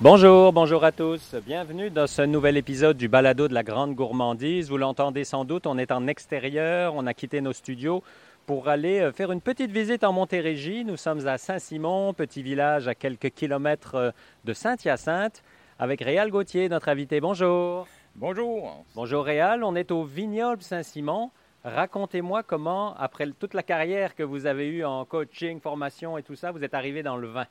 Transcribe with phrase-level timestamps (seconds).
[0.00, 1.34] Bonjour, bonjour à tous.
[1.44, 4.68] Bienvenue dans ce nouvel épisode du Balado de la Grande Gourmandise.
[4.68, 8.04] Vous l'entendez sans doute, on est en extérieur, on a quitté nos studios
[8.46, 10.84] pour aller euh, faire une petite visite en Montérégie.
[10.84, 14.10] Nous sommes à Saint-Simon, petit village à quelques kilomètres euh,
[14.44, 15.42] de Saint-Hyacinthe,
[15.80, 17.20] avec Réal Gauthier, notre invité.
[17.20, 17.88] Bonjour.
[18.14, 18.84] Bonjour.
[18.94, 21.32] Bonjour Réal, on est au vignoble Saint-Simon.
[21.64, 26.36] Racontez-moi comment, après toute la carrière que vous avez eue en coaching, formation et tout
[26.36, 27.46] ça, vous êtes arrivé dans le vin.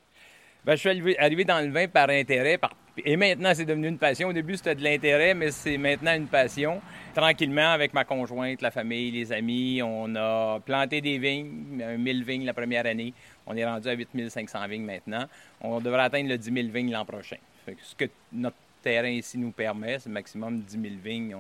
[0.68, 2.60] Ben, je suis arrivé dans le vin par intérêt,
[3.06, 4.28] et maintenant c'est devenu une passion.
[4.28, 6.82] Au début c'était de l'intérêt, mais c'est maintenant une passion.
[7.16, 12.46] Tranquillement, avec ma conjointe, la famille, les amis, on a planté des vignes, 1000 vignes
[12.46, 13.14] la première année.
[13.46, 15.24] On est rendu à 8500 vignes maintenant.
[15.62, 17.38] On devrait atteindre le 10 000 vignes l'an prochain.
[17.82, 21.38] Ce que notre terrain ici nous permet, c'est maximum 10 000 vignes.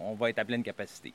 [0.00, 1.12] On, va être à pleine capacité.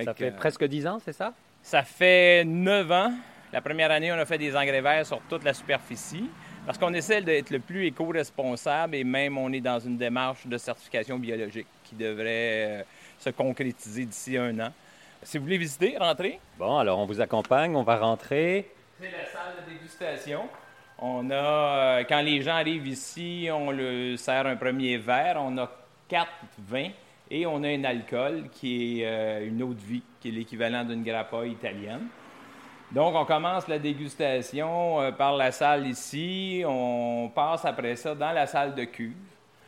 [0.00, 1.34] ça fait presque 10 ans, c'est ça?
[1.60, 3.12] Ça fait 9 ans.
[3.52, 6.30] La première année, on a fait des engrais verts sur toute la superficie.
[6.68, 10.58] Parce qu'on essaie d'être le plus éco-responsable et même on est dans une démarche de
[10.58, 12.82] certification biologique qui devrait euh,
[13.18, 14.70] se concrétiser d'ici un an.
[15.22, 16.38] Si vous voulez visiter, rentrez.
[16.58, 18.70] Bon, alors on vous accompagne, on va rentrer.
[19.00, 20.42] C'est la salle de dégustation.
[20.98, 21.34] On a,
[22.00, 25.38] euh, quand les gens arrivent ici, on leur sert un premier verre.
[25.40, 25.72] On a
[26.06, 26.90] quatre vins
[27.30, 30.84] et on a un alcool qui est euh, une eau de vie, qui est l'équivalent
[30.84, 32.08] d'une grappa italienne.
[32.92, 36.62] Donc, on commence la dégustation euh, par la salle ici.
[36.66, 39.12] On passe après ça dans la salle de cuve.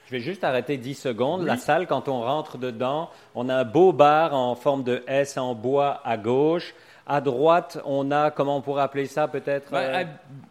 [0.07, 1.45] Je vais juste arrêter 10 secondes.
[1.45, 5.37] La salle, quand on rentre dedans, on a un beau bar en forme de S
[5.37, 6.75] en bois à gauche.
[7.13, 9.73] À droite, on a, comment on pourrait appeler ça peut-être?
[9.73, 10.05] Ben, euh?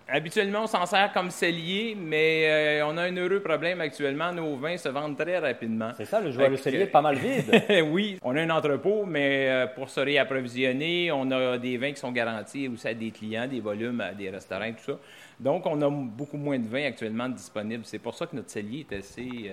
[0.09, 4.33] habituellement, on s'en sert comme cellier, mais euh, on a un heureux problème actuellement.
[4.33, 5.91] Nos vins se vendent très rapidement.
[5.95, 7.63] C'est ça, le, joueur, le cellier est pas mal vide.
[7.89, 11.99] oui, on a un entrepôt, mais euh, pour se réapprovisionner, on a des vins qui
[12.02, 14.99] sont garantis aussi à des clients, des volumes à des restaurants, tout ça.
[15.39, 17.85] Donc, on a beaucoup moins de vins actuellement disponibles.
[17.85, 19.49] C'est pour ça que notre cellier est assez,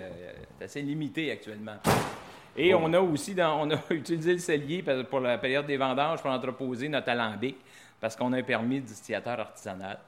[0.60, 1.76] assez limité actuellement.
[2.56, 6.30] Et on a aussi on a utilisé le cellier pour la période des vendanges pour
[6.30, 7.56] entreposer notre alambic
[8.00, 9.98] parce qu'on a un permis de distillateur artisanal.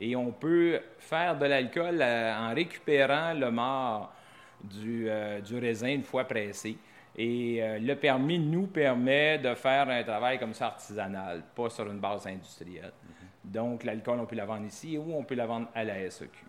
[0.00, 4.12] Et on peut faire de l'alcool euh, en récupérant le mort
[4.84, 6.76] euh, du, raisin une fois pressé.
[7.16, 11.90] Et euh, le permis nous permet de faire un travail comme ça artisanal, pas sur
[11.90, 12.92] une base industrielle.
[12.92, 13.52] Mm-hmm.
[13.52, 16.44] Donc, l'alcool, on peut la vendre ici ou on peut la vendre à la SEQ.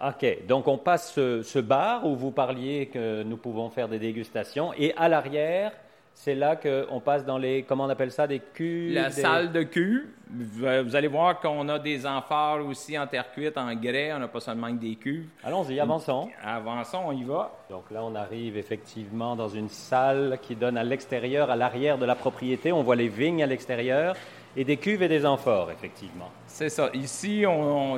[0.00, 0.46] OK.
[0.46, 4.72] Donc, on passe ce, bar où vous parliez que nous pouvons faire des dégustations.
[4.76, 5.72] Et à l'arrière,
[6.14, 8.94] c'est là qu'on passe dans les, comment on appelle ça, des cuves?
[8.94, 10.06] La salle de cuves.
[10.30, 14.12] Vous allez voir qu'on a des amphores aussi en terre cuite, en grès.
[14.12, 15.26] On n'a pas seulement des cuves.
[15.42, 16.28] Allons-y, avançons.
[16.42, 17.52] Avançons, on y va.
[17.68, 22.06] Donc là, on arrive effectivement dans une salle qui donne à l'extérieur, à l'arrière de
[22.06, 22.72] la propriété.
[22.72, 24.16] On voit les vignes à l'extérieur
[24.56, 26.30] et des cuves et des amphores, effectivement.
[26.46, 26.90] C'est ça.
[26.94, 27.44] Ici,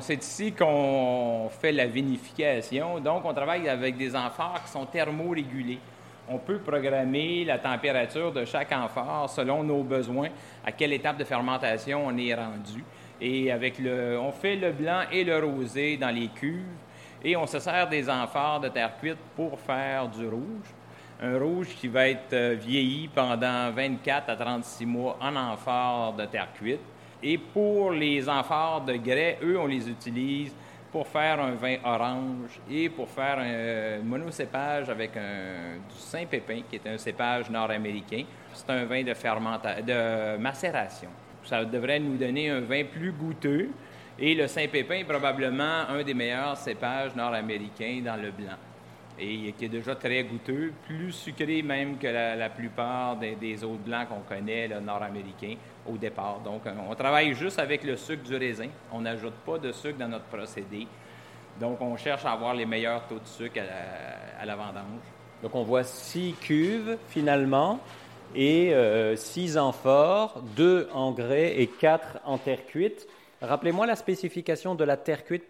[0.01, 2.99] c'est ici qu'on fait la vinification.
[3.01, 5.79] Donc, on travaille avec des amphores qui sont thermorégulés.
[6.29, 10.31] On peut programmer la température de chaque amphore selon nos besoins,
[10.65, 12.83] à quelle étape de fermentation on est rendu.
[13.21, 16.65] Et avec le, on fait le blanc et le rosé dans les cuves
[17.25, 20.69] et on se sert des amphores de terre cuite pour faire du rouge
[21.21, 26.27] un rouge qui va être euh, vieilli pendant 24 à 36 mois en amphore de
[26.27, 26.81] terre cuite.
[27.23, 30.53] Et pour les amphores de grès, eux, on les utilise
[30.93, 36.77] pour faire un vin orange et pour faire un monocépage avec un, du Saint-Pépin, qui
[36.77, 38.25] est un cépage nord-américain.
[38.53, 41.09] C'est un vin de, de macération.
[41.45, 43.71] Ça devrait nous donner un vin plus goûteux.
[44.19, 48.57] Et le Saint-Pépin est probablement un des meilleurs cépages nord-américains dans le blanc
[49.19, 54.09] et qui est déjà très goûteux, plus sucré même que la, plupart des, autres blancs
[54.09, 55.57] qu'on connaît, nord-américains,
[55.87, 56.41] au départ.
[56.41, 58.69] Donc, on travaille juste avec le sucre du raisin.
[58.93, 60.87] On n'ajoute pas de sucre dans notre procédé.
[61.59, 63.61] Donc, on cherche à avoir les meilleurs taux de sucre
[64.39, 65.07] à, la vendange.
[65.43, 67.81] Donc, on voit six cuves finalement
[68.35, 73.07] et euh, six amphores, deux en grès et quatre en terre cuite.
[73.41, 75.45] Rappelez-moi la spécification de la terre cuite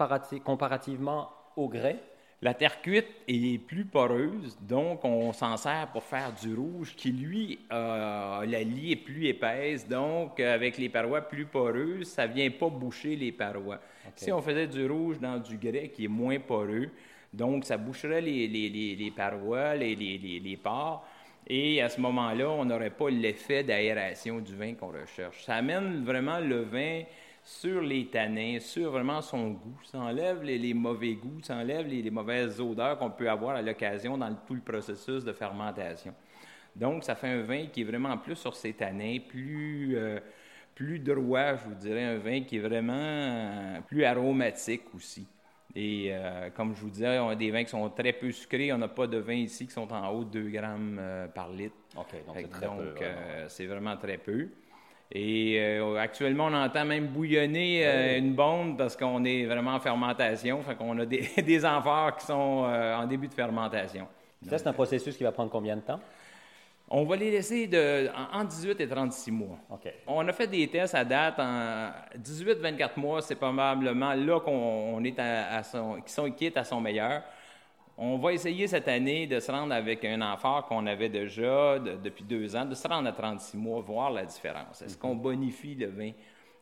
[0.45, 1.97] comparativement au grès.
[2.43, 7.11] La terre cuite est plus poreuse, donc on s'en sert pour faire du rouge qui,
[7.11, 12.51] lui, la lie est plus épaisse, donc avec les parois plus poreuses, ça ne vient
[12.51, 13.81] pas boucher les parois.
[14.15, 16.91] Si on faisait du rouge dans du grès qui est moins poreux,
[17.33, 21.07] donc ça boucherait les, les, les, parois, les, les, pores,
[21.47, 25.43] et à ce moment-là, on n'aurait pas l'effet d'aération du vin qu'on recherche.
[25.45, 27.03] Ça amène vraiment le vin
[27.47, 29.79] sur les tanins, sur vraiment son goût.
[29.85, 34.19] Ça enlève les, mauvais goûts, ça enlève les, mauvaises odeurs qu'on peut avoir à l'occasion
[34.19, 36.13] dans tout le processus de fermentation.
[36.75, 40.19] Donc, ça fait un vin qui est vraiment plus sur ses tanins, plus, euh,
[40.75, 45.29] plus droit, je vous dirais, un vin qui est vraiment euh, plus aromatique aussi.
[45.77, 48.73] Et euh, comme je vous disais, on a des vins qui sont très peu sucrés.
[48.73, 51.01] On n'a pas de vins ici qui sont en haut de 2 grammes
[51.33, 51.77] par litre.
[51.97, 52.13] OK,
[52.61, 53.05] donc peu.
[53.47, 54.49] c'est vraiment très peu.
[55.13, 59.81] Et euh, actuellement, on entend même bouillonner euh, une bombe parce qu'on est vraiment en
[59.81, 60.63] fermentation.
[60.63, 64.09] Fait qu'on a des, des amphores qui sont euh, en début de fermentation.
[64.49, 66.01] Ça, c'est un processus qui va prendre combien de temps?
[66.89, 69.59] On va les laisser de, en, en 18 et 36 mois.
[70.07, 75.03] On a fait des tests à date en 18-24 mois, c'est probablement là qu'on on
[75.03, 77.23] est à, à son, qui sont qui est à son meilleur.
[77.99, 81.97] On va essayer cette année de se rendre avec un amphore qu'on avait déjà de-
[81.97, 84.83] depuis deux ans, de se rendre à 36 mois, voir la différence.
[84.83, 86.11] Est-ce qu'on bonifie le vin?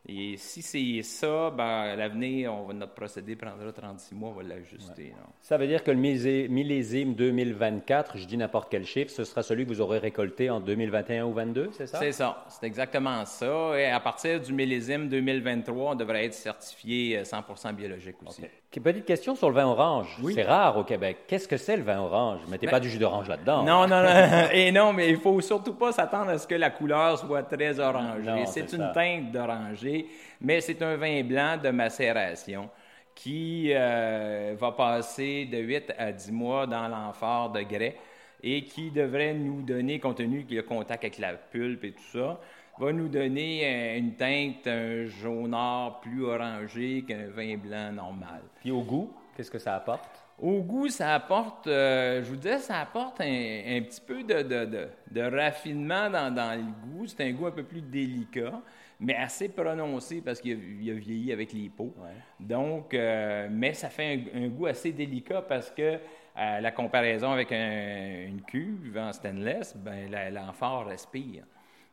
[0.06, 4.32] Et si c'est ça, ben, à l'avenir, on va- notre procédé prendra 36 mois, on
[4.34, 5.14] va l'ajuster.
[5.40, 9.64] Ça veut dire que le millésime 2024, je dis n'importe quel chiffre, ce sera celui
[9.64, 11.98] que vous aurez récolté en 2021 ou 2022, c'est ça?
[12.00, 13.80] C'est ça, c'est exactement ça.
[13.80, 18.42] Et à partir du millésime 2023, on devrait être certifié euh, 100% biologique aussi.
[18.80, 20.16] Petite question sur le vin orange.
[20.22, 20.34] Oui.
[20.34, 21.18] C'est rare au Québec.
[21.26, 22.40] Qu'est-ce que c'est le vin orange?
[22.48, 23.62] Mettez Ben- pas du jus d'orange là-dedans.
[23.62, 24.08] Non, non, non.
[24.52, 27.78] Et non, mais il faut surtout pas s'attendre à ce que la couleur soit très
[27.80, 28.46] orangée.
[28.46, 28.92] C'est c'est une ça.
[28.94, 30.06] teinte d'oranger,
[30.40, 32.68] mais c'est un vin blanc de macération
[33.14, 37.96] qui euh, va passer de 8 à 10 mois dans l'amphore de grès
[38.42, 41.92] et qui devrait nous donner, compte tenu qu'il y a contact avec la pulpe et
[41.92, 42.38] tout ça,
[42.78, 48.42] va nous donner euh, une teinte, un jaunard plus orangé qu'un vin blanc normal.
[48.60, 50.20] Puis au goût, qu'est-ce que ça apporte?
[50.40, 54.42] Au goût, ça apporte, euh, je vous disais, ça apporte un, un petit peu de,
[54.42, 57.06] de- de- de raffinement dans, dans le goût.
[57.06, 58.60] C'est un goût un peu plus délicat,
[58.98, 61.94] mais assez prononcé parce qu'il a, il a vieilli avec les peaux.
[61.98, 62.10] Ouais.
[62.40, 65.98] Donc, euh, mais ça fait un, un goût assez délicat parce que
[66.36, 71.44] la comparaison avec un- une cuve en stainless, ben, la- l'amphore respire.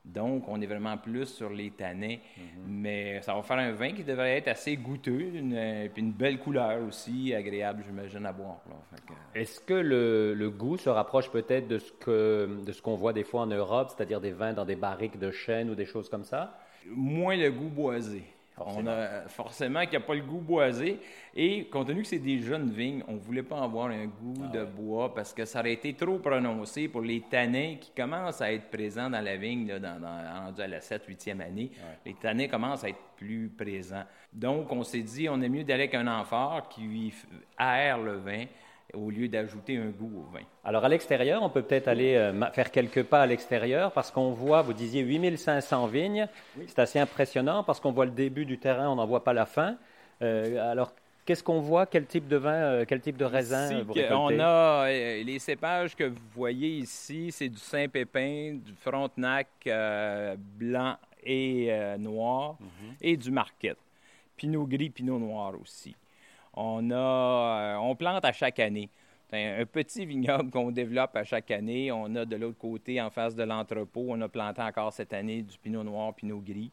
[0.03, 2.17] Donc, on est vraiment plus sur les tanins.
[2.67, 6.11] Mais ça va faire un vin qui devrait être assez goûteux, une, euh, puis une
[6.11, 8.61] belle couleur aussi, agréable, j'imagine, à boire.
[9.07, 12.95] que- Est-ce que le, le goût se rapproche peut-être de ce que de ce qu'on
[12.95, 15.85] voit des fois en Europe, c'est-à-dire des vins dans des barriques de chêne ou des
[15.85, 16.57] choses comme ça?
[16.89, 18.23] moins le goût boisé.
[18.63, 18.91] Forcément.
[18.91, 20.99] On a forcément qu'il n'y a pas le goût boisé.
[21.35, 24.47] Et compte tenu que c'est des jeunes vignes, on ne voulait pas avoir un goût
[24.53, 28.51] de bois parce que ça aurait été trop prononcé pour les tanins qui commencent à
[28.51, 31.71] être présents dans la vigne, là, dans, à la 7 8e année.
[32.05, 34.03] Les tanins commencent à être plus présents.
[34.33, 37.13] Donc, on s'est dit, on est mieux d'aller avec un amphore qui
[37.57, 38.45] aère le vin
[38.93, 40.43] au lieu d'ajouter un goût au vin.
[40.63, 44.31] Alors à l'extérieur, on peut peut-être aller euh, faire quelques pas à l'extérieur parce qu'on
[44.31, 46.27] voit, vous disiez 8500 vignes.
[46.67, 49.45] C'est assez impressionnant parce qu'on voit le début du terrain, on n'en voit pas la
[49.45, 49.77] fin.
[50.21, 50.93] Euh, alors
[51.25, 51.85] qu'est-ce qu'on voit?
[51.85, 55.39] Quel type de vin, euh, quel type de raisin Ici, vous on a euh, les
[55.39, 62.55] cépages que vous voyez ici, c'est du Saint-Pépin, du Frontenac euh, blanc et euh, noir
[62.59, 62.95] Mhm.
[63.01, 63.77] et du Marquette.
[64.37, 65.95] Pinot gris, Pinot noir aussi.
[66.53, 68.89] On a, euh, on plante à chaque année.
[69.29, 71.91] C'est un, un petit vignoble qu'on développe à chaque année.
[71.91, 75.41] On a de l'autre côté, en face de l'entrepôt, on a planté encore cette année
[75.41, 76.71] du Pinot noir, Pinot gris,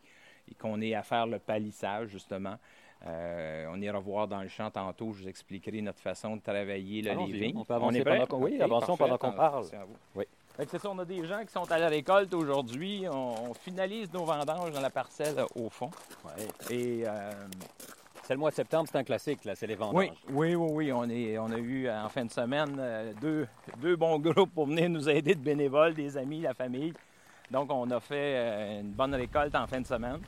[0.50, 2.56] et qu'on est à faire le palissage justement.
[3.06, 7.00] Euh, on ira voir dans le champ tantôt, je vous expliquerai notre façon de travailler
[7.02, 7.56] là, les vignes.
[7.56, 9.04] on peut avancer est pendant qu'on- oui, OK, avançons parfait.
[9.04, 9.66] pendant qu'on parle.
[10.16, 10.24] Oui.
[10.68, 13.04] C'est ça, on a des gens qui sont à la récolte aujourd'hui.
[13.08, 15.90] On, on finalise nos vendanges dans la parcelle au fond.
[16.24, 16.74] Ouais.
[16.74, 17.30] Et euh,
[18.28, 20.10] C'est le mois de septembre, c'est un classique, là, c'est les vendanges.
[20.28, 20.92] oui, oui, oui, oui.
[20.92, 23.48] On, est, on a eu euh, en fin de semaine euh, deux,
[23.80, 26.92] deux bons groupes pour venir nous aider de bénévoles, des amis, la famille.
[27.50, 30.18] Donc, on a fait euh, une bonne récolte en fin de semaine.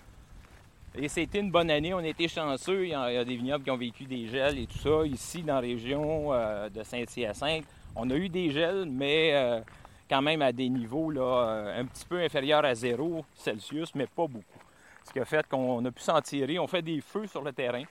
[0.94, 1.92] Et c'était une bonne année.
[1.92, 2.86] On a été chanceux.
[2.86, 4.78] Il y a, il y a des vignobles qui ont vécu des gels et tout
[4.78, 5.04] ça.
[5.04, 9.62] Ici, dans la région euh, de Saint-Hyacinthe, on a eu des gels, mais
[10.08, 14.26] quand même à des niveaux là, un petit peu inférieurs à zéro Celsius, mais pas
[14.26, 14.59] beaucoup.
[15.04, 16.58] Ce qui a fait qu'on a pu s'en tirer.
[16.58, 17.82] On fait des feux sur le terrain.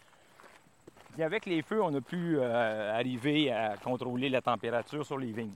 [1.13, 5.31] Puis avec les feux, on a pu euh, arriver à contrôler la température sur les
[5.31, 5.51] vignes.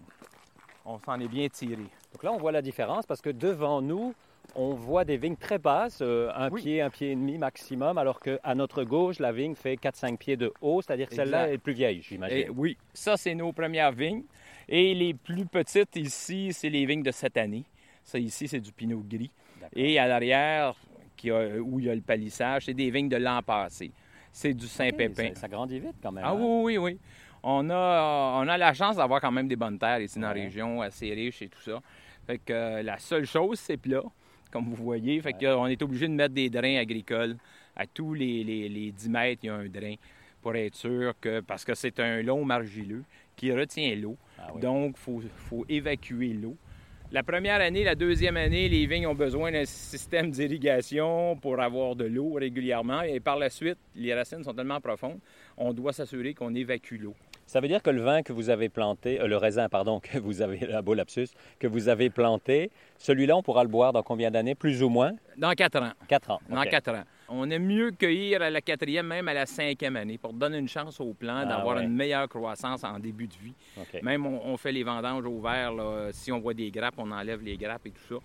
[0.86, 1.84] On s'en est bien tiré.
[2.12, 4.14] Donc là, on voit la différence parce que devant nous,
[4.56, 6.62] on voit des vignes très basses, euh, un Oui.
[6.62, 10.36] pied, un pied et demi maximum, alors qu'à notre gauche, la vigne fait 4-5 pieds
[10.36, 12.50] de haut, c'est-à-dire que celle-là est plus vieille, j'imagine.
[12.58, 14.24] oui, ça, c'est nos premières vignes.
[14.68, 17.64] Et les plus petites ici, c'est les vignes de cette année.
[18.04, 19.32] Ça, ici, c'est du pinot gris.
[19.74, 20.76] Et à l'arrière,
[21.16, 23.92] qui a- où il y a le palissage, c'est des vignes de l'an passé.
[24.32, 25.30] C'est du Saint-Pépin.
[25.36, 26.24] Ça, ça grandit vite quand même.
[26.26, 26.38] Ah hein?
[26.40, 27.00] oui, oui, oui.
[27.44, 30.34] On a, on a la chance d'avoir quand même des bonnes terres ici dans la
[30.34, 31.82] région, assez riches et tout ça.
[32.26, 34.02] Fait que euh, la seule chose, c'est plat,
[34.50, 35.20] comme vous voyez.
[35.22, 35.46] Fait Ouais.
[35.54, 37.36] qu'on est obligé de mettre des drains agricoles.
[37.76, 39.96] À tous les, les- les 10 mètres, il y a un drain
[40.42, 41.42] pour être sûr que...
[41.42, 43.04] Parce que c'est un long margileux
[43.36, 44.16] qui retient l'eau.
[44.40, 44.62] Ah oui.
[44.62, 46.56] Donc, il faut, faut évacuer l'eau.
[47.14, 51.96] La première année, la deuxième année, les vignes ont besoin d'un système d'irrigation pour avoir
[51.96, 53.04] de l'eau régulièrement.
[53.04, 55.20] Et par la suite, les racines sont tellement profondes,
[55.56, 57.14] on doit s'assurer qu'on évacue l'eau.
[57.46, 60.18] Ça veut dire que le vin que vous avez planté, euh, le raisin, pardon, que
[60.18, 61.28] vous avez, la beau lapsus,
[61.60, 65.12] que vous avez planté, celui-là, on pourra le boire dans combien d'années, plus ou moins?
[65.38, 65.92] Dans quatre ans.
[66.08, 66.42] Quatre ans.
[66.50, 67.04] Dans quatre ans.
[67.36, 70.68] On aime mieux cueillir à la quatrième, même à la cinquième année, pour donner une
[70.68, 71.84] chance au plant Ah, d'avoir ouais.
[71.84, 73.54] une meilleure croissance en début de vie.
[74.04, 77.10] Même on, on fait les vendanges au vert, là, si on voit des grappes, on
[77.12, 78.16] enlève les grappes et tout ça.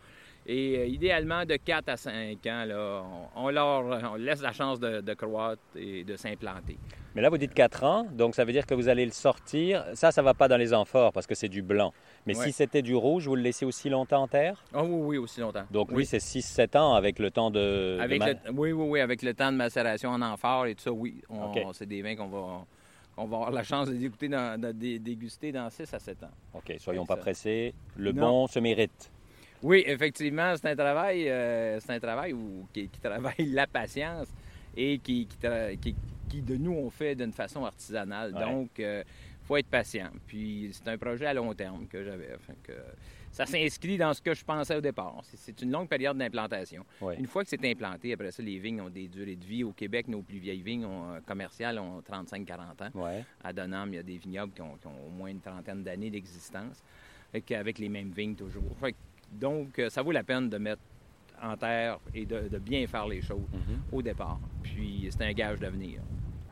[0.50, 2.12] Et euh, idéalement, de 4 à 5
[2.47, 3.05] ans, là,
[3.37, 6.78] on, on leur on laisse la chance de, de croître et de s'implanter.
[7.14, 9.85] Mais là, vous dites 4 ans, donc ça veut dire que vous allez le sortir.
[9.93, 11.93] Ça, ça va pas dans les amphores parce que c'est du blanc.
[12.26, 12.45] Mais Ouais.
[12.47, 14.64] si c'était du rouge, vous le laissez aussi longtemps en terre?
[14.73, 15.64] Ah oui, oui, aussi longtemps.
[15.71, 15.99] Donc Oui.
[15.99, 17.97] lui, c'est 6-7 ans avec le temps de...
[17.99, 20.75] de Avec ma- le, oui, oui, oui, avec le temps de macération en amphore et
[20.75, 21.21] tout ça, oui.
[21.28, 21.73] On-.
[21.75, 22.64] C'est des vins qu'on va,
[23.17, 26.23] qu'on va avoir la chance de dégoûter dans- de dé- déguster dans 6 à 7
[26.23, 26.31] ans.
[26.55, 27.75] OK, soyons pas pressés.
[27.97, 28.23] Le Non.
[28.31, 29.11] bon se mérite.
[29.62, 34.28] Oui, effectivement, c'est un travail, euh, c'est un travail où, qui, qui travaille la patience
[34.76, 35.96] et qui, qui, tra- qui-
[36.28, 38.34] qui, de nous, on fait d'une façon artisanale.
[38.34, 38.40] Ouais.
[38.40, 39.02] Donc, il
[39.44, 40.10] faut être patient.
[40.26, 42.36] Puis, c'est un projet à long terme que j'avais.
[42.62, 42.72] Que,
[43.32, 45.20] ça s'inscrit dans ce que je pensais au départ.
[45.24, 46.84] C'est- une longue période d'implantation.
[47.18, 49.64] Une fois que c'est implanté, après ça, les vignes ont des durées de vie.
[49.64, 52.90] Au Québec, nos plus vieilles vignes ont, euh, commerciales ont 35-40 ans.
[52.94, 53.24] Ouais.
[53.42, 55.82] À Donham, il y a des vignobles qui ont, qui ont au moins une trentaine
[55.82, 56.82] d'années d'existence,
[57.46, 58.76] qu'avec les mêmes vignes toujours.
[58.80, 58.94] Fait
[59.32, 60.82] donc, euh, ça vaut la peine de mettre
[61.42, 63.80] en terre et de, de bien faire les choses Mhm.
[63.92, 64.38] au départ.
[64.62, 66.00] Puis, c'est un gage d'avenir.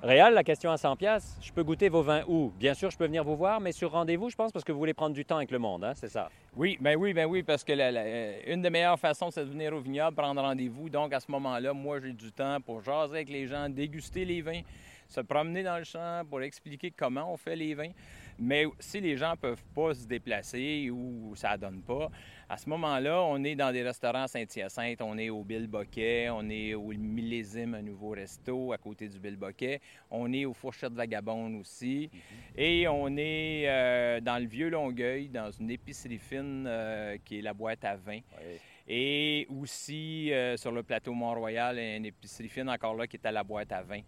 [0.03, 1.37] Réal, la question à 100 pièces.
[1.41, 2.53] Je peux goûter vos vins où?
[2.61, 4.79] Bien sûr, je peux venir vous voir, mais sur rendez-vous, je pense, parce que vous
[4.79, 6.29] voulez prendre du temps avec le monde, hein, c'est ça?
[6.55, 9.45] Oui, ben oui, ben oui, parce que la- la- euh, une des meilleures façons, c'est
[9.45, 10.89] de venir au vignoble, prendre rendez-vous.
[10.91, 14.43] Donc, à ce moment-là, moi, j'ai du temps pour jaser avec les gens, déguster les
[14.43, 14.61] vins,
[15.09, 17.91] se promener dans le champ pour expliquer comment on fait les vins.
[18.39, 22.11] Mais si les gens peuvent pas se déplacer ou ça donne pas,
[22.49, 26.49] à ce moment-là, on est dans des restaurants Saint-Hyacinthe, on est au Bill Boquet, on
[26.49, 30.93] est au Millésime, un nouveau resto à côté du Bill Boquet, on est aux Fourchettes
[30.93, 32.09] Vagabondes aussi,
[32.57, 37.43] et on est euh, dans le Vieux Longueuil, dans une épicerie fine euh, qui est
[37.43, 38.21] la boîte à vin.
[38.39, 38.61] Oui.
[38.89, 43.33] Et aussi euh, sur le plateau Mont-Royal, une épicerie fine encore là qui est à
[43.33, 44.03] la boîte à vin.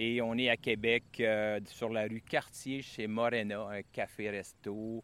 [0.00, 5.02] Et on est à Québec, euh, sur la rue Cartier, chez Morena, un café-resto.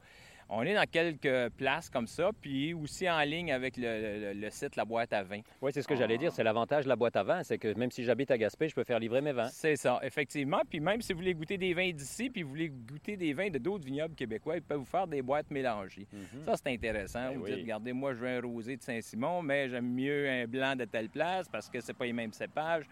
[0.50, 4.50] On est dans quelques places comme ça, puis aussi en ligne avec le, le- le
[4.50, 5.40] site La Boîte à vin.
[5.62, 6.30] Oui, c'est ce que j'allais dire.
[6.32, 8.74] C'est l'avantage de la boîte à vin, c'est que même si j'habite à Gaspé, je
[8.74, 9.48] peux faire livrer mes vins.
[9.48, 10.60] C'est ça, effectivement.
[10.68, 13.48] Puis même si vous voulez goûter des vins d'ici, puis vous voulez goûter des vins
[13.48, 16.06] de d'autres vignobles québécois, ils peuvent vous faire des boîtes mélangées.
[16.44, 17.30] Ça, c'est intéressant.
[17.30, 17.52] Ben vous oui.
[17.54, 20.84] dites, regardez, moi, je veux un rosé de Saint-Simon, mais j'aime mieux un blanc de
[20.84, 22.84] telle place parce que c'est pas les mêmes cépages.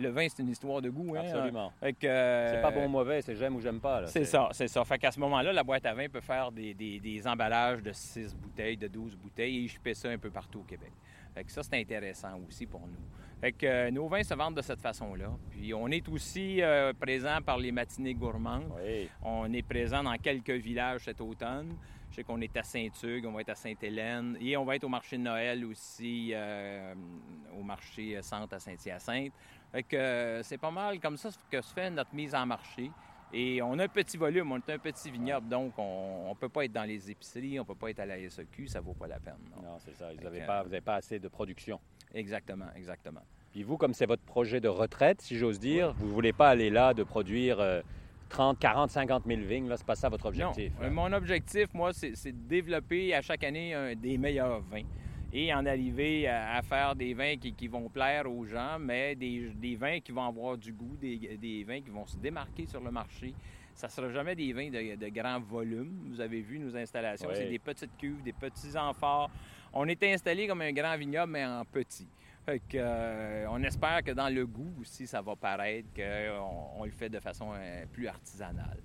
[0.00, 1.14] Le vin, c'est une histoire de goût.
[1.14, 1.20] Hein?
[1.24, 1.72] Absolument.
[1.80, 4.06] Que, euh, C'est pas bon ou mauvais, c'est j'aime ou j'aime pas.
[4.06, 4.84] C'est ça, c'est ça.
[4.84, 7.92] Fait qu'à ce moment-là, la boîte à vin peut faire des, des- des emballages de
[7.92, 10.90] 6 bouteilles, de 12 bouteilles et je fais ça un peu partout au Québec.
[11.34, 12.96] Fait que ça, c'est intéressant aussi pour nous.
[13.40, 15.30] Fait que euh, nos vins se vendent de cette façon-là.
[15.50, 18.70] Puis on est aussi euh, présent par les matinées gourmandes.
[18.84, 19.08] Oui.
[19.22, 21.74] On est présent dans quelques villages cet automne.
[22.10, 24.82] Je sais qu'on est à Saint-Hugues, on va être à Sainte-Hélène et on va être
[24.82, 26.92] au marché de Noël aussi, euh,
[27.56, 29.32] au marché centre à Saint-Hyacinthe.
[29.72, 32.90] Fait que euh, c'est pas mal comme ça que se fait notre mise en marché.
[33.32, 36.48] Et on a un petit volume, on est un petit vignoble, donc on ne peut
[36.48, 39.06] pas être dans les épiceries, on peut pas être à la SAQ, ça vaut pas
[39.06, 39.36] la peine.
[39.56, 39.62] non.
[39.62, 40.08] Non, c'est ça.
[40.12, 41.78] Vous n'avez pas, vous avez pas assez de production.
[42.12, 43.20] Exactement, exactement.
[43.52, 46.48] Puis vous, comme c'est votre projet de retraite, si j'ose dire, vous ne voulez pas
[46.48, 47.82] aller là de produire euh,
[48.30, 49.68] 30, 40, 50 000 vignes.
[49.68, 50.72] Là, c'est pas ça votre objectif.
[50.80, 54.60] Non, euh, mon objectif, moi, c'est c'est de développer à chaque année un- des meilleurs
[54.62, 54.82] vins
[55.32, 59.14] et en arriver à, à faire des vins qui, qui vont plaire aux gens, mais
[59.14, 62.66] des, des vins qui vont avoir du goût, des, des vins qui vont se démarquer
[62.66, 63.34] sur le marché.
[63.74, 66.08] Ça ne sera jamais des vins de, de grand volume.
[66.10, 67.34] Vous avez vu nos installations, Oui.
[67.36, 69.30] c'est des petites cuves, des petits amphores.
[69.72, 72.08] On est installé comme un grand vignoble, mais en petit.
[72.44, 76.84] Fait que, euh, on espère que dans le goût aussi, ça va paraître qu'on on
[76.84, 78.78] le fait de façon euh, plus artisanale.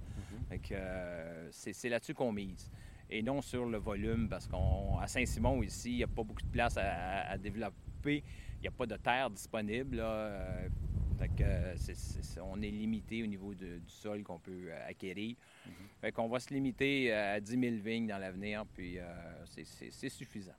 [0.52, 2.70] Que, euh, c'est là-dessus qu'on mise.
[3.10, 6.52] Et non sur le volume, parce qu'à Saint-Simon, ici, il n'y a pas beaucoup de
[6.52, 8.24] place à, développer.
[8.58, 9.98] Il n'y a pas de terre disponible.
[9.98, 10.04] là.
[10.06, 10.70] Euh,
[11.18, 11.76] fait que, euh,
[12.44, 15.36] on est limité au niveau de- du sol qu'on peut euh, acquérir.
[16.02, 19.06] Fait qu'on va se limiter à 10 000 vignes dans l'avenir, puis euh,
[19.46, 20.56] c'est suffisant.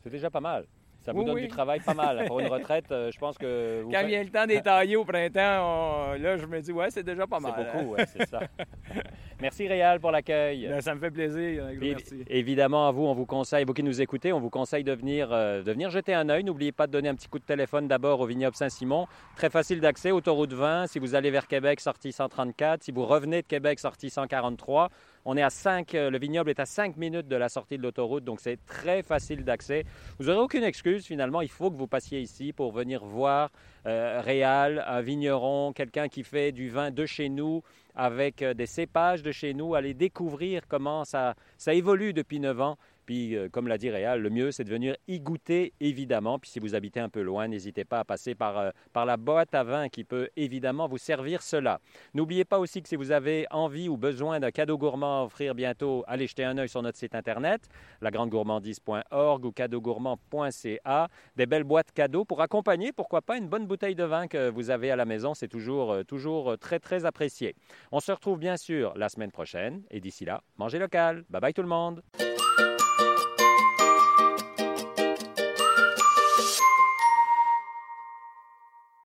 [0.00, 0.66] C'est déjà pas mal.
[1.08, 1.42] Ça vous Oui, donne oui.
[1.42, 2.22] du travail pas mal.
[2.26, 3.80] Pour une retraite, euh, je pense que.
[3.82, 6.70] vous Quand faites- vient le temps des tailler au printemps, on- là, je me dis,
[6.70, 7.54] ouais, c'est déjà pas C'est mal.
[7.60, 7.72] hein.
[7.72, 8.40] beaucoup, ouais, c'est ça.
[9.40, 10.66] Merci Réal pour l'accueil.
[10.68, 11.64] Ben, ça me fait plaisir.
[11.64, 12.24] un gros Et- merci.
[12.28, 15.28] Évidemment, à vous, on vous conseille, vous qui nous écoutez, on vous conseille de venir,
[15.32, 16.42] euh, de venir jeter un œil.
[16.44, 19.06] N'oubliez pas de donner un petit coup de téléphone d'abord au vignoble Saint-Simon.
[19.36, 20.88] Très facile d'accès, autoroute 20.
[20.88, 22.82] Si vous allez vers Québec, sortie 134.
[22.82, 24.88] Si vous revenez de Québec, sortie 143.
[25.30, 27.82] On est à 5, euh, le vignoble est à 5 minutes de la sortie de
[27.82, 29.84] l'autoroute, donc c'est très facile d'accès.
[30.18, 33.50] Vous n'aurez aucune excuse finalement, il faut que vous passiez ici pour venir voir
[33.84, 37.62] euh, Réal, un vigneron, quelqu'un qui fait du vin de chez nous,
[37.94, 42.60] avec euh, des cépages de chez nous, aller découvrir comment ça, ça évolue depuis 9
[42.62, 42.78] ans.
[43.08, 46.38] Puis, euh, comme l'a dit Réal, le mieux, c'est de venir y goûter, évidemment.
[46.38, 49.16] Puis, si vous habitez un peu loin, n'hésitez pas à passer par, euh, par la
[49.16, 51.80] boîte à vin qui peut évidemment vous servir cela.
[52.12, 55.54] N'oubliez pas aussi que si vous avez envie ou besoin d'un cadeau gourmand à offrir
[55.54, 57.62] bientôt, allez jeter un œil sur notre site internet,
[58.02, 61.08] lagrandegourmandise.org ou cadeaugourmand.ca.
[61.34, 64.68] Des belles boîtes cadeaux pour accompagner, pourquoi pas, une bonne bouteille de vin que vous
[64.68, 65.32] avez à la maison.
[65.32, 67.56] C'est toujours, euh, toujours très, très apprécié.
[67.90, 69.82] On se retrouve bien sûr la semaine prochaine.
[69.90, 71.24] Et d'ici là, mangez local.
[71.30, 72.02] Bye bye tout le monde.